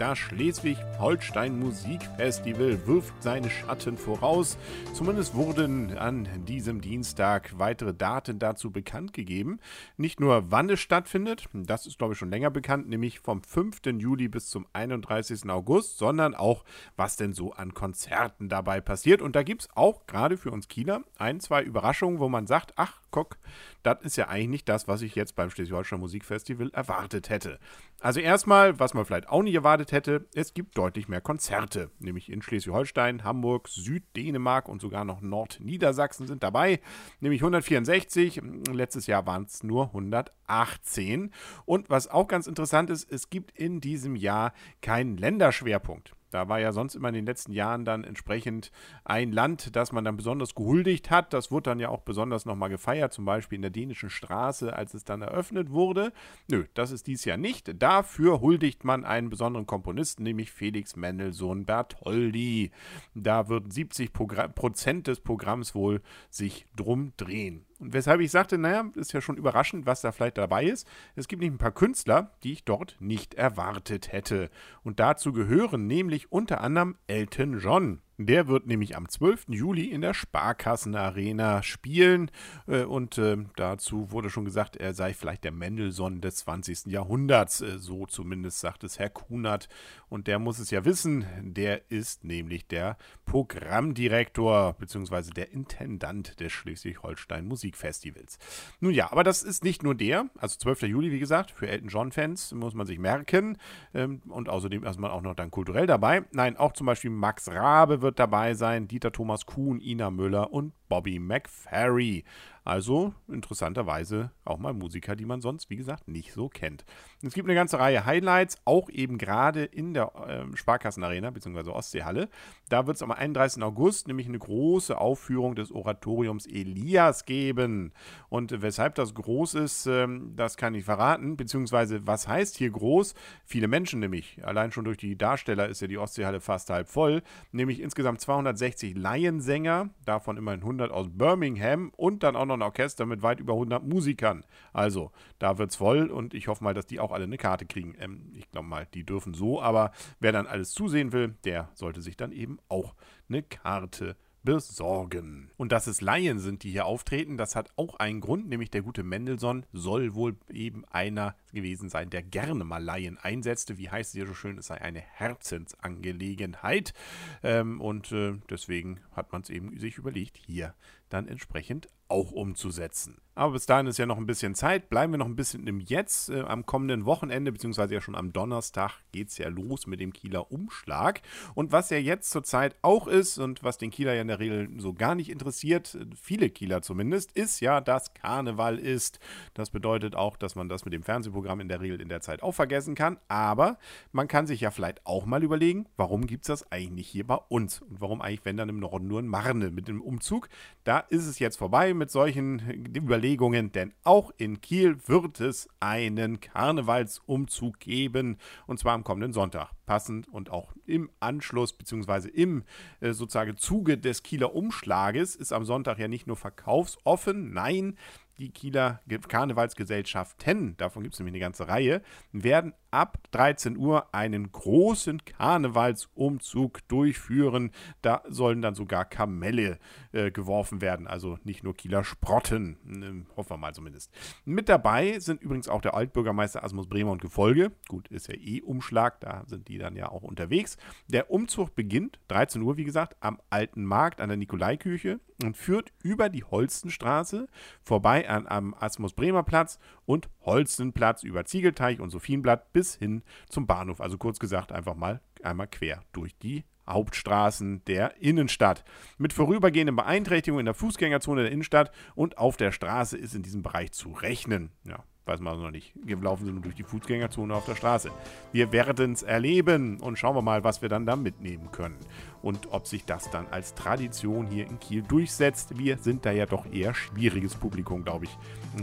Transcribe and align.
Das 0.00 0.16
Schleswig-Holstein 0.16 1.58
Musikfestival 1.58 2.86
wirft 2.86 3.22
seine 3.22 3.50
Schatten 3.50 3.98
voraus. 3.98 4.56
Zumindest 4.94 5.34
wurden 5.34 5.98
an 5.98 6.26
diesem 6.46 6.80
Dienstag 6.80 7.58
weitere 7.58 7.92
Daten 7.92 8.38
dazu 8.38 8.70
bekannt 8.70 9.12
gegeben. 9.12 9.60
Nicht 9.98 10.18
nur 10.18 10.50
wann 10.50 10.70
es 10.70 10.80
stattfindet, 10.80 11.50
das 11.52 11.84
ist 11.84 11.98
glaube 11.98 12.14
ich 12.14 12.18
schon 12.18 12.30
länger 12.30 12.50
bekannt, 12.50 12.88
nämlich 12.88 13.20
vom 13.20 13.42
5. 13.42 13.82
Juli 13.98 14.28
bis 14.28 14.48
zum 14.48 14.66
31. 14.72 15.50
August, 15.50 15.98
sondern 15.98 16.34
auch, 16.34 16.64
was 16.96 17.16
denn 17.16 17.34
so 17.34 17.52
an 17.52 17.74
Konzerten 17.74 18.48
dabei 18.48 18.80
passiert. 18.80 19.20
Und 19.20 19.36
da 19.36 19.42
gibt 19.42 19.64
es 19.64 19.68
auch 19.74 20.06
gerade 20.06 20.38
für 20.38 20.50
uns 20.50 20.68
Kieler 20.68 21.02
ein, 21.18 21.40
zwei 21.40 21.62
Überraschungen, 21.62 22.20
wo 22.20 22.30
man 22.30 22.46
sagt, 22.46 22.72
ach, 22.76 23.02
guck, 23.10 23.38
das 23.82 24.02
ist 24.02 24.16
ja 24.16 24.28
eigentlich 24.28 24.48
nicht 24.48 24.68
das, 24.68 24.88
was 24.88 25.02
ich 25.02 25.14
jetzt 25.14 25.34
beim 25.34 25.50
Schleswig-Holstein 25.50 26.00
Musikfestival 26.00 26.70
erwartet 26.70 27.30
hätte. 27.30 27.58
Also 28.00 28.20
erstmal, 28.20 28.78
was 28.78 28.94
man 28.94 29.04
vielleicht 29.04 29.28
auch 29.28 29.42
nicht 29.42 29.54
erwartet 29.54 29.92
hätte, 29.92 30.26
es 30.34 30.54
gibt 30.54 30.76
deutlich 30.78 31.08
mehr 31.08 31.20
Konzerte, 31.20 31.90
nämlich 31.98 32.30
in 32.30 32.42
Schleswig-Holstein, 32.42 33.24
Hamburg, 33.24 33.68
Süddänemark 33.68 34.68
und 34.68 34.80
sogar 34.80 35.04
noch 35.04 35.20
Nordniedersachsen 35.20 36.26
sind 36.26 36.42
dabei, 36.42 36.80
nämlich 37.20 37.42
164. 37.42 38.40
Letztes 38.72 39.06
Jahr 39.06 39.26
waren 39.26 39.44
es 39.44 39.62
nur 39.62 39.86
118. 39.86 41.32
Und 41.64 41.90
was 41.90 42.08
auch 42.08 42.28
ganz 42.28 42.46
interessant 42.46 42.90
ist, 42.90 43.10
es 43.10 43.30
gibt 43.30 43.50
in 43.58 43.80
diesem 43.80 44.16
Jahr 44.16 44.52
keinen 44.80 45.16
Länderschwerpunkt. 45.16 46.14
Da 46.30 46.48
war 46.48 46.60
ja 46.60 46.72
sonst 46.72 46.94
immer 46.94 47.08
in 47.08 47.14
den 47.14 47.26
letzten 47.26 47.52
Jahren 47.52 47.84
dann 47.84 48.04
entsprechend 48.04 48.70
ein 49.04 49.32
Land, 49.32 49.76
das 49.76 49.92
man 49.92 50.04
dann 50.04 50.16
besonders 50.16 50.54
gehuldigt 50.54 51.10
hat. 51.10 51.32
Das 51.32 51.50
wurde 51.50 51.70
dann 51.70 51.80
ja 51.80 51.88
auch 51.88 52.02
besonders 52.02 52.46
nochmal 52.46 52.68
gefeiert, 52.68 53.12
zum 53.12 53.24
Beispiel 53.24 53.56
in 53.56 53.62
der 53.62 53.70
dänischen 53.70 54.10
Straße, 54.10 54.74
als 54.74 54.94
es 54.94 55.04
dann 55.04 55.22
eröffnet 55.22 55.70
wurde. 55.70 56.12
Nö, 56.48 56.64
das 56.74 56.90
ist 56.90 57.06
dies 57.06 57.24
Jahr 57.24 57.36
nicht. 57.36 57.82
Dafür 57.82 58.40
huldigt 58.40 58.84
man 58.84 59.04
einen 59.04 59.30
besonderen 59.30 59.66
Komponisten, 59.66 60.22
nämlich 60.22 60.50
Felix 60.52 60.96
Mendelssohn 60.96 61.64
Bertoldi. 61.64 62.70
Da 63.14 63.48
wird 63.48 63.72
70 63.72 64.12
Prozent 64.12 65.06
des 65.06 65.20
Programms 65.20 65.74
wohl 65.74 66.02
sich 66.30 66.66
drum 66.76 67.12
drehen. 67.16 67.66
Und 67.80 67.94
weshalb 67.94 68.20
ich 68.20 68.30
sagte, 68.30 68.58
naja, 68.58 68.84
ist 68.94 69.12
ja 69.14 69.22
schon 69.22 69.38
überraschend, 69.38 69.86
was 69.86 70.02
da 70.02 70.12
vielleicht 70.12 70.38
dabei 70.38 70.66
ist. 70.66 70.86
Es 71.16 71.28
gibt 71.28 71.40
nämlich 71.40 71.56
ein 71.56 71.62
paar 71.62 71.72
Künstler, 71.72 72.30
die 72.44 72.52
ich 72.52 72.64
dort 72.64 72.96
nicht 73.00 73.34
erwartet 73.34 74.12
hätte. 74.12 74.50
Und 74.84 75.00
dazu 75.00 75.32
gehören 75.32 75.86
nämlich 75.86 76.30
unter 76.30 76.60
anderem 76.60 76.96
Elton 77.06 77.58
John. 77.58 78.02
Der 78.22 78.48
wird 78.48 78.66
nämlich 78.66 78.98
am 78.98 79.08
12. 79.08 79.46
Juli 79.48 79.86
in 79.86 80.02
der 80.02 80.12
Sparkassenarena 80.12 81.62
spielen. 81.62 82.30
Äh, 82.66 82.82
und 82.82 83.16
äh, 83.16 83.38
dazu 83.56 84.10
wurde 84.10 84.28
schon 84.28 84.44
gesagt, 84.44 84.76
er 84.76 84.92
sei 84.92 85.14
vielleicht 85.14 85.42
der 85.42 85.52
Mendelssohn 85.52 86.20
des 86.20 86.36
20. 86.36 86.88
Jahrhunderts. 86.88 87.62
Äh, 87.62 87.78
so 87.78 88.04
zumindest 88.04 88.60
sagt 88.60 88.84
es 88.84 88.98
Herr 88.98 89.08
Kunert. 89.08 89.70
Und 90.10 90.26
der 90.26 90.38
muss 90.38 90.58
es 90.58 90.70
ja 90.70 90.84
wissen. 90.84 91.24
Der 91.40 91.90
ist 91.90 92.22
nämlich 92.22 92.66
der 92.66 92.98
Programmdirektor 93.24 94.74
bzw. 94.74 95.30
der 95.30 95.52
Intendant 95.52 96.38
des 96.40 96.52
Schleswig-Holstein 96.52 97.46
Musikfestivals. 97.46 98.38
Nun 98.80 98.92
ja, 98.92 99.10
aber 99.10 99.24
das 99.24 99.42
ist 99.42 99.64
nicht 99.64 99.82
nur 99.82 99.94
der. 99.94 100.28
Also 100.36 100.58
12. 100.58 100.82
Juli, 100.82 101.10
wie 101.10 101.20
gesagt, 101.20 101.52
für 101.52 101.68
Elton 101.68 101.88
John-Fans 101.88 102.52
muss 102.52 102.74
man 102.74 102.86
sich 102.86 102.98
merken. 102.98 103.56
Ähm, 103.94 104.20
und 104.28 104.50
außerdem 104.50 104.84
ist 104.84 104.98
man 104.98 105.10
auch 105.10 105.22
noch 105.22 105.34
dann 105.34 105.50
kulturell 105.50 105.86
dabei. 105.86 106.24
Nein, 106.32 106.58
auch 106.58 106.74
zum 106.74 106.86
Beispiel 106.86 107.10
Max 107.10 107.48
Rabe 107.48 108.02
wird 108.02 108.09
wird 108.10 108.18
dabei 108.18 108.54
sein, 108.54 108.88
Dieter 108.88 109.12
Thomas 109.12 109.46
Kuhn, 109.46 109.80
Ina 109.80 110.10
Müller 110.10 110.52
und 110.52 110.72
Bobby 110.90 111.18
McFerry. 111.18 112.24
Also 112.62 113.14
interessanterweise 113.26 114.32
auch 114.44 114.58
mal 114.58 114.74
Musiker, 114.74 115.16
die 115.16 115.24
man 115.24 115.40
sonst, 115.40 115.70
wie 115.70 115.76
gesagt, 115.76 116.08
nicht 116.08 116.32
so 116.32 116.48
kennt. 116.48 116.84
Es 117.22 117.32
gibt 117.32 117.48
eine 117.48 117.54
ganze 117.54 117.78
Reihe 117.78 118.04
Highlights, 118.04 118.58
auch 118.66 118.90
eben 118.90 119.16
gerade 119.16 119.64
in 119.64 119.94
der 119.94 120.12
äh, 120.28 120.56
Sparkassenarena 120.56 121.30
bzw. 121.30 121.70
Ostseehalle. 121.70 122.28
Da 122.68 122.86
wird 122.86 122.96
es 122.96 123.02
am 123.02 123.12
31. 123.12 123.62
August 123.62 124.08
nämlich 124.08 124.28
eine 124.28 124.38
große 124.38 124.96
Aufführung 124.98 125.54
des 125.54 125.72
Oratoriums 125.72 126.46
Elias 126.46 127.24
geben. 127.24 127.92
Und 128.28 128.62
weshalb 128.62 128.94
das 128.94 129.14
groß 129.14 129.54
ist, 129.54 129.86
äh, 129.86 130.06
das 130.36 130.58
kann 130.58 130.74
ich 130.74 130.84
verraten. 130.84 131.38
Beziehungsweise, 131.38 132.06
was 132.06 132.28
heißt 132.28 132.58
hier 132.58 132.70
groß? 132.70 133.14
Viele 133.44 133.68
Menschen 133.68 134.00
nämlich. 134.00 134.38
Allein 134.44 134.70
schon 134.70 134.84
durch 134.84 134.98
die 134.98 135.16
Darsteller 135.16 135.68
ist 135.68 135.80
ja 135.80 135.88
die 135.88 135.98
Ostseehalle 135.98 136.40
fast 136.40 136.68
halb 136.68 136.88
voll. 136.88 137.22
Nämlich 137.52 137.80
insgesamt 137.80 138.20
260 138.20 138.96
Laiensänger, 138.96 139.88
davon 140.04 140.36
immerhin 140.36 140.60
100 140.60 140.79
100 140.80 140.90
aus 140.90 141.08
Birmingham 141.12 141.92
und 141.96 142.22
dann 142.22 142.36
auch 142.36 142.46
noch 142.46 142.54
ein 142.54 142.62
Orchester 142.62 143.06
mit 143.06 143.22
weit 143.22 143.40
über 143.40 143.54
100 143.54 143.86
Musikern. 143.86 144.44
Also, 144.72 145.12
da 145.38 145.58
wird 145.58 145.70
es 145.70 145.76
voll 145.76 146.06
und 146.10 146.34
ich 146.34 146.48
hoffe 146.48 146.64
mal, 146.64 146.74
dass 146.74 146.86
die 146.86 147.00
auch 147.00 147.12
alle 147.12 147.24
eine 147.24 147.38
Karte 147.38 147.66
kriegen. 147.66 147.94
Ähm, 147.98 148.32
ich 148.34 148.50
glaube 148.50 148.66
mal, 148.66 148.86
die 148.94 149.04
dürfen 149.04 149.34
so, 149.34 149.60
aber 149.60 149.92
wer 150.18 150.32
dann 150.32 150.46
alles 150.46 150.72
zusehen 150.72 151.12
will, 151.12 151.34
der 151.44 151.68
sollte 151.74 152.02
sich 152.02 152.16
dann 152.16 152.32
eben 152.32 152.58
auch 152.68 152.94
eine 153.28 153.42
Karte 153.42 154.16
besorgen. 154.42 155.50
Und 155.56 155.72
dass 155.72 155.86
es 155.86 156.00
Laien 156.00 156.38
sind, 156.38 156.62
die 156.62 156.70
hier 156.70 156.86
auftreten, 156.86 157.36
das 157.36 157.56
hat 157.56 157.70
auch 157.76 157.96
einen 157.96 158.20
Grund, 158.20 158.48
nämlich 158.48 158.70
der 158.70 158.82
gute 158.82 159.02
Mendelssohn 159.02 159.66
soll 159.72 160.14
wohl 160.14 160.36
eben 160.48 160.84
einer 160.86 161.34
gewesen 161.52 161.88
sein, 161.88 162.10
der 162.10 162.22
gerne 162.22 162.64
mal 162.64 162.82
Laien 162.82 163.18
einsetzte. 163.18 163.78
Wie 163.78 163.90
heißt 163.90 164.10
es 164.10 164.14
hier 164.14 164.26
so 164.26 164.34
schön, 164.34 164.58
es 164.58 164.66
sei 164.66 164.80
eine 164.80 165.00
Herzensangelegenheit. 165.00 166.94
Ähm, 167.42 167.80
und 167.80 168.12
äh, 168.12 168.38
deswegen 168.48 169.00
hat 169.12 169.32
man 169.32 169.42
es 169.42 169.50
eben 169.50 169.76
sich 169.78 169.98
überlegt, 169.98 170.38
hier 170.38 170.74
dann 171.10 171.28
entsprechend 171.28 171.88
auch 172.10 172.32
umzusetzen. 172.32 173.18
Aber 173.36 173.52
bis 173.52 173.64
dahin 173.64 173.86
ist 173.86 173.96
ja 173.96 174.04
noch 174.04 174.18
ein 174.18 174.26
bisschen 174.26 174.54
Zeit. 174.54 174.90
Bleiben 174.90 175.12
wir 175.14 175.18
noch 175.18 175.26
ein 175.26 175.36
bisschen 175.36 175.66
im 175.66 175.80
Jetzt. 175.80 176.28
Äh, 176.28 176.40
am 176.40 176.66
kommenden 176.66 177.06
Wochenende, 177.06 177.52
beziehungsweise 177.52 177.94
ja 177.94 178.00
schon 178.00 178.16
am 178.16 178.32
Donnerstag, 178.32 178.98
geht 179.12 179.28
es 179.28 179.38
ja 179.38 179.48
los 179.48 179.86
mit 179.86 180.00
dem 180.00 180.12
Kieler 180.12 180.50
Umschlag. 180.52 181.22
Und 181.54 181.72
was 181.72 181.88
ja 181.88 181.96
jetzt 181.96 182.30
zurzeit 182.30 182.76
auch 182.82 183.06
ist 183.06 183.38
und 183.38 183.62
was 183.62 183.78
den 183.78 183.90
Kieler 183.90 184.14
ja 184.14 184.20
in 184.20 184.28
der 184.28 184.40
Regel 184.40 184.68
so 184.78 184.92
gar 184.92 185.14
nicht 185.14 185.30
interessiert, 185.30 185.96
viele 186.20 186.50
Kieler 186.50 186.82
zumindest, 186.82 187.32
ist 187.32 187.60
ja, 187.60 187.80
dass 187.80 188.12
Karneval 188.12 188.78
ist. 188.78 189.20
Das 189.54 189.70
bedeutet 189.70 190.16
auch, 190.16 190.36
dass 190.36 190.54
man 190.54 190.68
das 190.68 190.84
mit 190.84 190.92
dem 190.92 191.04
Fernsehprogramm 191.04 191.60
in 191.60 191.68
der 191.68 191.80
Regel 191.80 192.00
in 192.00 192.10
der 192.10 192.20
Zeit 192.20 192.42
auch 192.42 192.52
vergessen 192.52 192.94
kann. 192.94 193.18
Aber 193.28 193.78
man 194.12 194.28
kann 194.28 194.46
sich 194.46 194.60
ja 194.60 194.70
vielleicht 194.70 195.06
auch 195.06 195.24
mal 195.24 195.42
überlegen, 195.42 195.86
warum 195.96 196.26
gibt 196.26 196.44
es 196.44 196.48
das 196.48 196.70
eigentlich 196.72 197.08
hier 197.08 197.26
bei 197.26 197.38
uns? 197.48 197.80
Und 197.80 198.02
warum 198.02 198.20
eigentlich, 198.20 198.44
wenn 198.44 198.58
dann 198.58 198.68
im 198.68 198.80
Norden 198.80 199.06
nur 199.06 199.20
ein 199.20 199.28
Marne 199.28 199.70
mit 199.70 199.88
dem 199.88 200.02
Umzug? 200.02 200.48
Da 200.84 200.99
ist 201.08 201.26
es 201.26 201.38
jetzt 201.38 201.56
vorbei 201.56 201.94
mit 201.94 202.10
solchen 202.10 202.60
Überlegungen, 202.94 203.72
denn 203.72 203.92
auch 204.04 204.30
in 204.36 204.60
Kiel 204.60 204.96
wird 205.06 205.40
es 205.40 205.68
einen 205.80 206.40
Karnevalsumzug 206.40 207.78
geben 207.80 208.38
und 208.66 208.78
zwar 208.78 208.94
am 208.94 209.04
kommenden 209.04 209.32
Sonntag. 209.32 209.70
Passend 209.90 210.28
und 210.28 210.50
auch 210.50 210.72
im 210.86 211.10
Anschluss 211.18 211.72
bzw. 211.72 212.28
im 212.28 212.62
äh, 213.00 213.12
sozusagen 213.12 213.56
Zuge 213.56 213.98
des 213.98 214.22
Kieler 214.22 214.54
Umschlages 214.54 215.34
ist 215.34 215.52
am 215.52 215.64
Sonntag 215.64 215.98
ja 215.98 216.06
nicht 216.06 216.28
nur 216.28 216.36
verkaufsoffen, 216.36 217.52
nein, 217.52 217.96
die 218.40 218.50
Kieler 218.50 219.00
Karnevalsgesellschaften, 219.28 220.76
davon 220.78 221.02
gibt 221.02 221.14
es 221.14 221.20
nämlich 221.20 221.34
eine 221.34 221.40
ganze 221.40 221.68
Reihe, 221.68 222.02
werden 222.32 222.72
ab 222.90 223.18
13 223.30 223.76
Uhr 223.76 224.12
einen 224.14 224.50
großen 224.50 225.24
Karnevalsumzug 225.24 226.88
durchführen. 226.88 227.70
Da 228.02 228.22
sollen 228.28 228.62
dann 228.62 228.74
sogar 228.74 229.04
Kamelle 229.04 229.78
äh, 230.12 230.30
geworfen 230.30 230.80
werden, 230.80 231.06
also 231.06 231.38
nicht 231.44 231.62
nur 231.62 231.76
Kieler 231.76 232.02
Sprotten, 232.02 233.26
äh, 233.30 233.36
hoffen 233.36 233.50
wir 233.50 233.56
mal 233.58 233.74
zumindest. 233.74 234.10
Mit 234.44 234.68
dabei 234.68 235.18
sind 235.20 235.42
übrigens 235.42 235.68
auch 235.68 235.82
der 235.82 235.94
Altbürgermeister 235.94 236.64
Asmus 236.64 236.88
Bremer 236.88 237.12
und 237.12 237.20
Gefolge. 237.20 237.72
Gut, 237.88 238.08
ist 238.08 238.28
ja 238.28 238.34
eh 238.34 238.62
Umschlag, 238.62 239.20
da 239.20 239.44
sind 239.46 239.68
die 239.68 239.78
dann 239.80 239.96
ja 239.96 240.10
auch 240.10 240.22
unterwegs. 240.22 240.76
Der 241.08 241.30
Umzug 241.30 241.74
beginnt 241.74 242.20
13 242.28 242.62
Uhr, 242.62 242.76
wie 242.76 242.84
gesagt, 242.84 243.16
am 243.20 243.40
Alten 243.50 243.84
Markt 243.84 244.20
an 244.20 244.28
der 244.28 244.38
Nikolaikirche 244.38 245.20
und 245.42 245.56
führt 245.56 245.92
über 246.02 246.28
die 246.28 246.44
Holstenstraße 246.44 247.48
vorbei 247.82 248.28
an, 248.28 248.46
am 248.46 248.74
Asmus 248.74 249.12
Bremer 249.12 249.42
Platz 249.42 249.78
und 250.06 250.28
Holstenplatz 250.42 251.22
über 251.22 251.44
Ziegelteich 251.44 252.00
und 252.00 252.10
Sophienblatt 252.10 252.72
bis 252.72 252.94
hin 252.94 253.22
zum 253.48 253.66
Bahnhof. 253.66 254.00
Also 254.00 254.18
kurz 254.18 254.38
gesagt, 254.38 254.72
einfach 254.72 254.94
mal 254.94 255.20
einmal 255.42 255.68
quer 255.68 256.02
durch 256.12 256.36
die 256.38 256.64
Hauptstraßen 256.88 257.84
der 257.86 258.20
Innenstadt. 258.20 258.84
Mit 259.18 259.32
vorübergehenden 259.32 259.96
Beeinträchtigungen 259.96 260.60
in 260.60 260.66
der 260.66 260.74
Fußgängerzone 260.74 261.42
der 261.42 261.52
Innenstadt 261.52 261.92
und 262.14 262.38
auf 262.38 262.56
der 262.56 262.72
Straße 262.72 263.16
ist 263.16 263.34
in 263.34 263.42
diesem 263.42 263.62
Bereich 263.62 263.92
zu 263.92 264.12
rechnen. 264.12 264.70
Ja, 264.84 265.04
weiß 265.30 265.40
man 265.40 265.62
noch 265.62 265.70
nicht. 265.70 265.92
Wir 265.94 266.16
laufen 266.16 266.52
nur 266.52 266.60
durch 266.60 266.74
die 266.74 266.82
Fußgängerzone 266.82 267.54
auf 267.54 267.64
der 267.64 267.76
Straße. 267.76 268.10
Wir 268.52 268.72
werden 268.72 269.12
es 269.12 269.22
erleben 269.22 269.98
und 270.00 270.18
schauen 270.18 270.34
wir 270.34 270.42
mal, 270.42 270.64
was 270.64 270.82
wir 270.82 270.88
dann 270.88 271.06
da 271.06 271.14
mitnehmen 271.14 271.70
können. 271.70 271.96
Und 272.42 272.72
ob 272.72 272.86
sich 272.86 273.04
das 273.04 273.30
dann 273.30 273.46
als 273.50 273.74
Tradition 273.74 274.46
hier 274.46 274.66
in 274.66 274.80
Kiel 274.80 275.02
durchsetzt. 275.02 275.78
Wir 275.78 275.98
sind 275.98 276.26
da 276.26 276.32
ja 276.32 276.46
doch 276.46 276.66
eher 276.72 276.94
schwieriges 276.94 277.54
Publikum, 277.54 278.02
glaube 278.02 278.24
ich, 278.24 278.38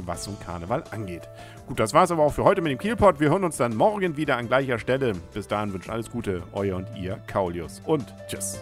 was 0.06 0.24
so 0.24 0.32
ein 0.32 0.40
Karneval 0.40 0.84
angeht. 0.92 1.28
Gut, 1.68 1.80
das 1.80 1.94
war 1.94 2.04
es 2.04 2.12
aber 2.12 2.24
auch 2.24 2.34
für 2.34 2.44
heute 2.44 2.62
mit 2.62 2.72
dem 2.72 2.78
Kielpot. 2.78 3.20
Wir 3.20 3.30
hören 3.30 3.44
uns 3.44 3.58
dann 3.58 3.76
morgen 3.76 4.16
wieder 4.16 4.38
an 4.38 4.48
gleicher 4.48 4.80
Stelle. 4.80 5.14
Bis 5.34 5.48
dahin 5.48 5.74
wünschen 5.74 5.92
alles 5.92 6.10
Gute, 6.10 6.44
euer 6.54 6.78
und 6.78 6.88
ihr, 6.96 7.18
Kaulius. 7.28 7.82
Und 7.86 8.14
tschüss. 8.28 8.62